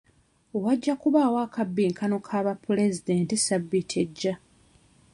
Wajja 0.63 0.93
kubaawo 1.01 1.37
akabbinkano 1.47 2.17
ka 2.27 2.37
ba 2.45 2.53
pulezidenti 2.65 3.35
ssabbiiti 3.39 3.95
ejja. 4.03 4.33